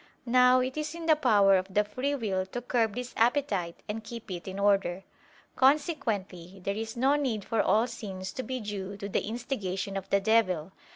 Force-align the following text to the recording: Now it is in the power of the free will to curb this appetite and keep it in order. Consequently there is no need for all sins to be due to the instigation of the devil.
Now 0.25 0.61
it 0.61 0.77
is 0.77 0.95
in 0.95 1.05
the 1.05 1.15
power 1.15 1.57
of 1.57 1.71
the 1.71 1.83
free 1.83 2.15
will 2.15 2.47
to 2.47 2.61
curb 2.63 2.95
this 2.95 3.13
appetite 3.15 3.81
and 3.87 4.03
keep 4.03 4.31
it 4.31 4.47
in 4.47 4.57
order. 4.57 5.03
Consequently 5.55 6.59
there 6.63 6.73
is 6.73 6.97
no 6.97 7.15
need 7.15 7.45
for 7.45 7.61
all 7.61 7.85
sins 7.85 8.31
to 8.31 8.41
be 8.41 8.59
due 8.59 8.97
to 8.97 9.07
the 9.07 9.21
instigation 9.23 9.95
of 9.95 10.09
the 10.09 10.19
devil. 10.19 10.71